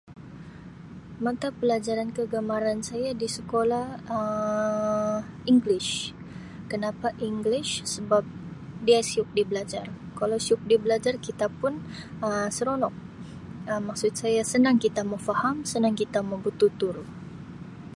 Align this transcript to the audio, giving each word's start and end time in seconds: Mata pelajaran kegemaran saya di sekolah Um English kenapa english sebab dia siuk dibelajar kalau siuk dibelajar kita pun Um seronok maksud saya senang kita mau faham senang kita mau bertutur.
Mata 1.25 1.47
pelajaran 1.59 2.09
kegemaran 2.17 2.79
saya 2.89 3.11
di 3.21 3.27
sekolah 3.35 3.85
Um 4.15 5.17
English 5.53 5.91
kenapa 6.71 7.07
english 7.27 7.71
sebab 7.93 8.23
dia 8.85 8.99
siuk 9.09 9.29
dibelajar 9.37 9.85
kalau 10.19 10.37
siuk 10.45 10.61
dibelajar 10.69 11.13
kita 11.25 11.45
pun 11.59 11.73
Um 12.25 12.45
seronok 12.55 12.93
maksud 13.87 14.13
saya 14.21 14.41
senang 14.51 14.77
kita 14.83 15.01
mau 15.09 15.21
faham 15.29 15.55
senang 15.71 15.93
kita 16.01 16.17
mau 16.29 16.39
bertutur. 16.45 16.95